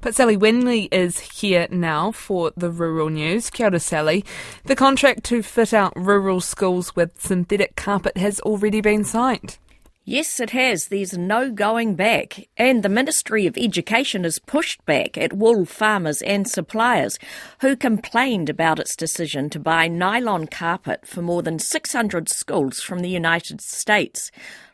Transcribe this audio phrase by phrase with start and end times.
[0.00, 3.50] But Sally Wenley is here now for the Rural News.
[3.50, 4.24] Kia ora, Sally.
[4.64, 9.58] The contract to fit out rural schools with synthetic carpet has already been signed.
[10.04, 10.88] Yes, it has.
[10.88, 12.48] There's no going back.
[12.56, 17.18] And the Ministry of Education has pushed back at wool farmers and suppliers
[17.60, 23.00] who complained about its decision to buy nylon carpet for more than 600 schools from
[23.00, 24.30] the United States.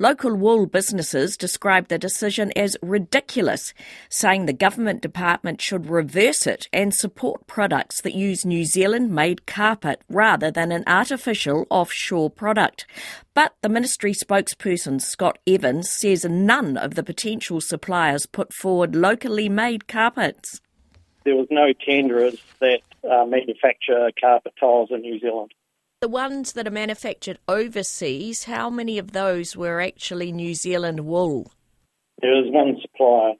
[0.00, 3.74] Local wool businesses described the decision as ridiculous,
[4.08, 9.44] saying the government department should reverse it and support products that use New Zealand made
[9.44, 12.86] carpet rather than an artificial offshore product.
[13.34, 19.48] But the ministry spokesperson Scott Evans says none of the potential suppliers put forward locally
[19.48, 20.60] made carpets.
[21.24, 25.52] There was no tenderers that uh, manufacture carpet tiles in New Zealand.
[26.00, 31.50] The ones that are manufactured overseas, how many of those were actually New Zealand wool?
[32.22, 33.32] There was one supplier.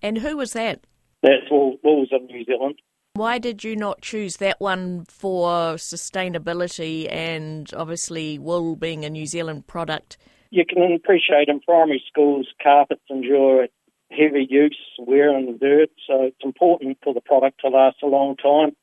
[0.00, 0.80] And who was that?
[1.22, 2.76] That's wool, Wools of New Zealand.
[3.12, 9.26] Why did you not choose that one for sustainability and obviously wool being a New
[9.26, 10.16] Zealand product?
[10.48, 13.68] You can appreciate in primary schools, carpets endure
[14.10, 18.36] heavy use, wear and dirt, so it's important for the product to last a long
[18.36, 18.74] time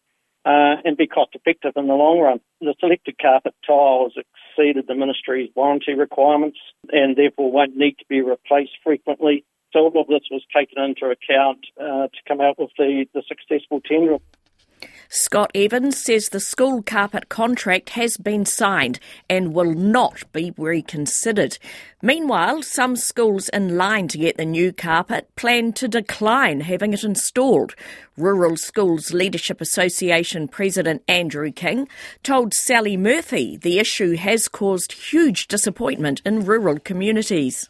[0.45, 2.39] uh, and be cost effective in the long run.
[2.61, 6.57] The selected carpet tiles exceeded the ministry's warranty requirements
[6.89, 9.43] and therefore won't need to be replaced frequently.
[9.73, 13.23] So all of this was taken into account uh, to come out with the, the
[13.27, 14.17] successful tender.
[15.09, 21.57] Scott Evans says the school carpet contract has been signed and will not be reconsidered.
[22.01, 27.05] Meanwhile, some schools in line to get the new carpet plan to decline having it
[27.05, 27.73] installed.
[28.17, 31.87] Rural Schools Leadership Association President Andrew King
[32.21, 37.69] told Sally Murphy the issue has caused huge disappointment in rural communities.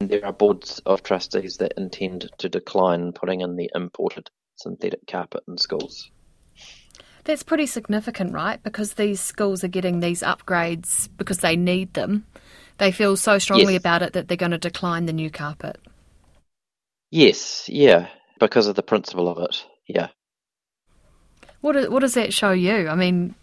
[0.00, 5.44] There are boards of trustees that intend to decline putting in the imported synthetic carpet
[5.46, 6.10] in schools.
[7.24, 8.62] That's pretty significant, right?
[8.62, 12.26] Because these schools are getting these upgrades because they need them.
[12.78, 13.80] They feel so strongly yes.
[13.80, 15.78] about it that they're going to decline the new carpet.
[17.10, 18.08] Yes, yeah,
[18.40, 20.08] because of the principle of it, yeah.
[21.60, 22.88] What, what does that show you?
[22.88, 23.34] I mean,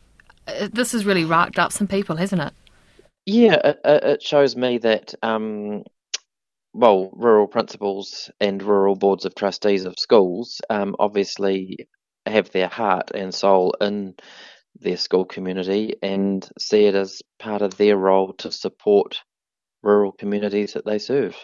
[0.47, 2.53] uh, this has really racked up some people, hasn't it?
[3.25, 5.83] Yeah, it, it shows me that, um,
[6.73, 11.87] well, rural principals and rural boards of trustees of schools um, obviously
[12.29, 14.15] have their heart and soul in
[14.79, 19.21] their school community and see it as part of their role to support
[19.81, 21.35] rural communities that they serve.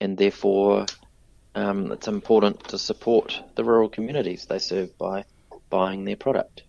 [0.00, 0.86] And therefore,
[1.54, 5.24] um, it's important to support the rural communities they serve by
[5.70, 6.62] buying their product.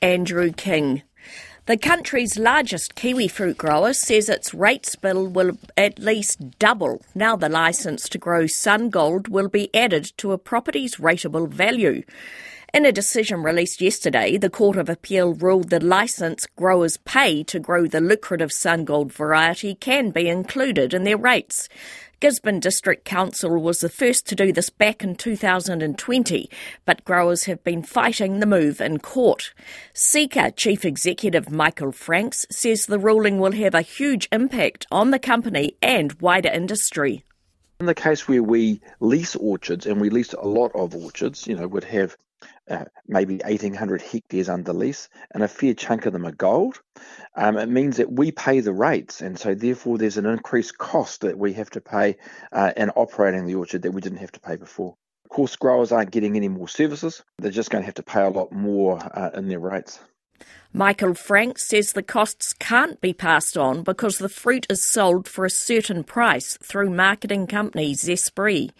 [0.00, 1.02] Andrew King.
[1.66, 7.36] The country's largest kiwi fruit grower says its rates bill will at least double now
[7.36, 12.02] the licence to grow SunGold will be added to a property's rateable value.
[12.74, 17.58] In a decision released yesterday, the Court of Appeal ruled the licence growers pay to
[17.58, 21.70] grow the lucrative SunGold variety can be included in their rates.
[22.20, 26.48] Gisborne District Council was the first to do this back in 2020,
[26.84, 29.52] but growers have been fighting the move in court.
[29.94, 35.18] Seeka Chief Executive Michael Franks says the ruling will have a huge impact on the
[35.18, 37.24] company and wider industry.
[37.80, 41.56] In the case where we lease orchards, and we lease a lot of orchards, you
[41.56, 42.16] know, would have
[42.70, 46.80] uh, maybe 1,800 hectares under lease, and a fair chunk of them are gold.
[47.36, 51.22] Um, it means that we pay the rates, and so therefore there's an increased cost
[51.22, 52.16] that we have to pay
[52.52, 54.94] uh, in operating the orchard that we didn't have to pay before.
[55.24, 58.22] Of course, growers aren't getting any more services; they're just going to have to pay
[58.22, 59.98] a lot more uh, in their rates.
[60.72, 65.44] Michael Franks says the costs can't be passed on because the fruit is sold for
[65.44, 68.70] a certain price through marketing company Zespri.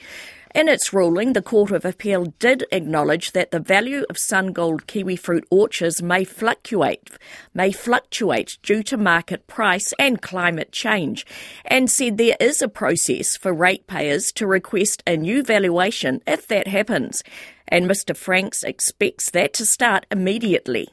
[0.55, 5.17] In its ruling, the Court of Appeal did acknowledge that the value of SunGold kiwi
[5.17, 7.11] fruit orchards may fluctuate,
[7.55, 11.27] may fluctuate due to market price and climate change,
[11.65, 16.69] and said there is a process for ratepayers to request a new valuation if that
[16.69, 17.25] happens.
[17.67, 20.89] And Mr Franks expects that to start immediately.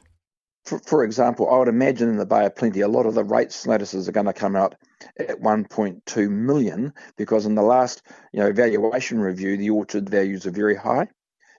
[0.64, 3.24] For, for example, I would imagine in the Bay of Plenty, a lot of the
[3.24, 4.76] rates notices are going to come out
[5.18, 10.52] at 1.2 million because in the last you know valuation review, the orchard values are
[10.52, 11.08] very high.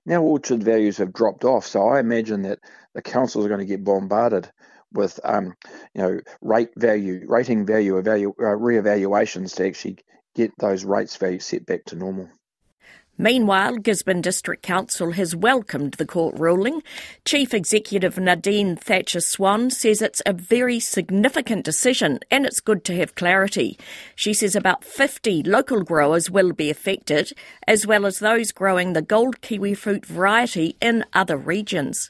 [0.06, 2.60] Now orchard values have dropped off, so I imagine that
[2.94, 4.50] the councils are going to get bombarded
[4.92, 5.54] with um,
[5.94, 9.98] you know rate value, rating value, evalu- uh, reevaluations to actually
[10.36, 12.30] get those rates values set back to normal.
[13.18, 16.82] Meanwhile, Gisborne District Council has welcomed the court ruling.
[17.26, 22.96] Chief Executive Nedine Thatcher Swann says it's a very significant decision and it's good to
[22.96, 23.78] have clarity.
[24.16, 27.34] She says about 50 local growers will be affected,
[27.68, 32.10] as well as those growing the gold kiwi fruit variety in other regions.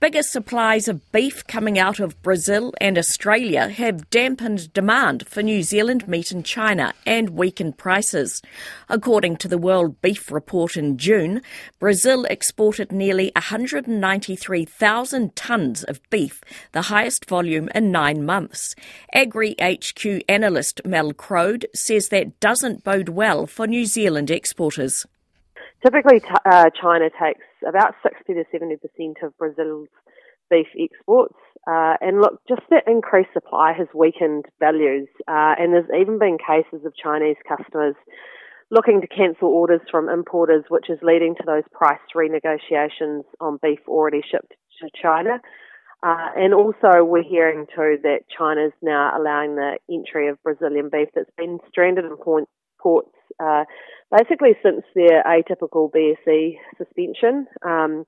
[0.00, 5.62] Bigger supplies of beef coming out of Brazil and Australia have dampened demand for New
[5.62, 8.42] Zealand meat in China and weakened prices.
[8.90, 11.40] According to the World Beef Report in June,
[11.78, 16.42] Brazil exported nearly 193,000 tonnes of beef,
[16.72, 18.74] the highest volume in nine months.
[19.14, 25.06] Agri HQ analyst Mel Croad says that doesn't bode well for New Zealand exporters.
[25.84, 29.88] Typically, uh, China takes about 60 to 70 percent of Brazil's
[30.50, 31.36] beef exports.
[31.66, 36.36] Uh, and look, just that increased supply has weakened values, uh, and there's even been
[36.36, 37.94] cases of Chinese customers
[38.70, 43.80] looking to cancel orders from importers, which is leading to those price renegotiations on beef
[43.88, 45.40] already shipped to China.
[46.02, 51.08] Uh, and also, we're hearing too that China's now allowing the entry of Brazilian beef
[51.14, 52.16] that's been stranded in
[52.78, 53.08] ports
[53.42, 53.64] uh,
[54.16, 57.46] basically since their atypical BSE suspension.
[57.62, 58.04] Um,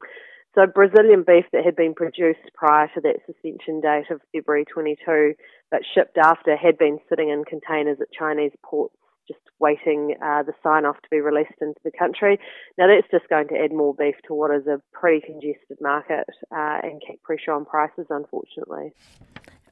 [0.54, 5.34] so Brazilian beef that had been produced prior to that suspension date of February 22,
[5.70, 8.96] but shipped after, had been sitting in containers at Chinese ports,
[9.28, 12.38] just waiting uh, the sign off to be released into the country.
[12.78, 16.24] Now that's just going to add more beef to what is a pretty congested market
[16.50, 18.94] uh, and keep pressure on prices, unfortunately.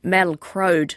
[0.03, 0.97] Mel Croad.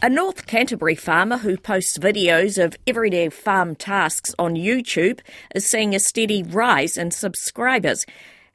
[0.00, 5.18] A North Canterbury farmer who posts videos of everyday farm tasks on YouTube
[5.56, 8.06] is seeing a steady rise in subscribers.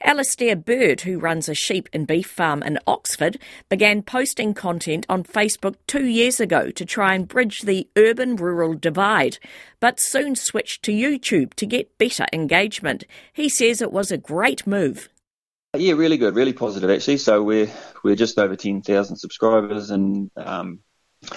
[0.05, 3.37] Alastair Bird, who runs a sheep and beef farm in Oxford,
[3.67, 8.73] began posting content on Facebook two years ago to try and bridge the urban rural
[8.73, 9.37] divide,
[9.81, 13.03] but soon switched to YouTube to get better engagement.
[13.33, 15.09] He says it was a great move.
[15.75, 17.17] Yeah, really good, really positive actually.
[17.17, 17.69] So we're
[18.01, 20.79] we're just over ten thousand subscribers, and um,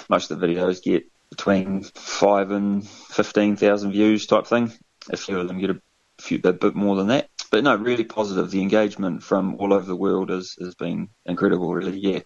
[0.09, 4.71] most of the videos get between five and fifteen thousand views type thing.
[5.09, 5.81] A few of them get a
[6.19, 7.29] few a bit more than that.
[7.51, 8.51] But no, really positive.
[8.51, 12.19] The engagement from all over the world has, has been incredible, really, yeah.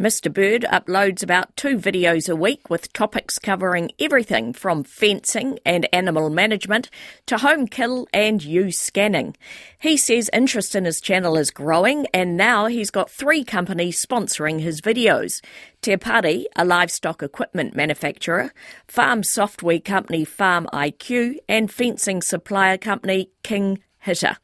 [0.00, 0.32] Mr.
[0.32, 6.30] Bird uploads about two videos a week with topics covering everything from fencing and animal
[6.30, 6.88] management
[7.26, 9.36] to home kill and ewe scanning.
[9.78, 14.60] He says interest in his channel is growing and now he's got three companies sponsoring
[14.60, 15.44] his videos.
[15.82, 18.52] Te Pari, a livestock equipment manufacturer,
[18.88, 24.38] farm software company Farm IQ, and fencing supplier company King Hitter.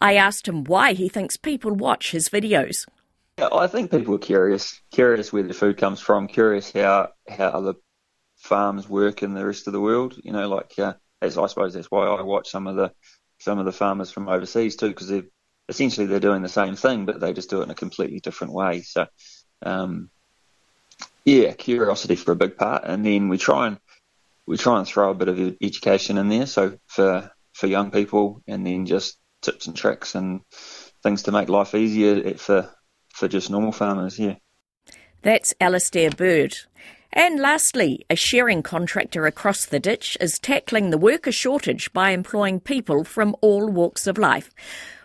[0.00, 2.86] I asked him why he thinks people watch his videos.
[3.52, 7.74] I think people are curious, curious where the food comes from, curious how how other
[8.36, 10.18] farms work in the rest of the world.
[10.22, 12.92] You know, like uh, as I suppose that's why I watch some of the
[13.38, 15.24] some of the farmers from overseas too, because they're
[15.68, 18.52] essentially they're doing the same thing, but they just do it in a completely different
[18.52, 18.82] way.
[18.82, 19.06] So,
[19.64, 20.10] um,
[21.24, 23.78] yeah, curiosity for a big part, and then we try and
[24.46, 26.46] we try and throw a bit of education in there.
[26.46, 30.40] So for for young people, and then just tips and tricks and
[31.02, 32.70] things to make life easier for
[33.22, 34.34] for just normal farmers, yeah.
[35.22, 36.56] That's Alastair Bird.
[37.12, 42.58] And lastly, a shearing contractor across the ditch is tackling the worker shortage by employing
[42.58, 44.50] people from all walks of life.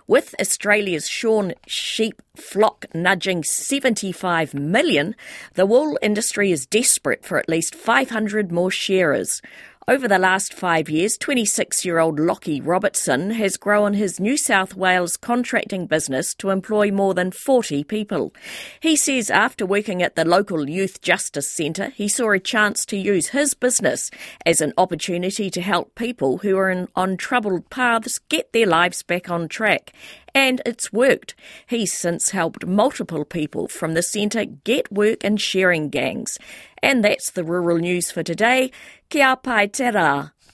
[0.08, 5.16] With Australia's shorn sheep flock nudging 75 million,
[5.54, 9.44] the wool industry is desperate for at least 500 more shearers.
[9.90, 14.76] Over the last five years, 26 year old Lockie Robertson has grown his New South
[14.76, 18.34] Wales contracting business to employ more than 40 people.
[18.82, 22.98] He says after working at the local Youth Justice Centre, he saw a chance to
[22.98, 24.12] use his business
[24.46, 29.04] as an opportunity to help people who are in, on troubled paths get their lives
[29.04, 29.94] back on track.
[30.38, 31.34] And it's worked.
[31.66, 36.38] He's since helped multiple people from the centre get work in shearing gangs.
[36.84, 38.70] And that's the rural news for today.
[39.10, 40.34] Kia pai te rā.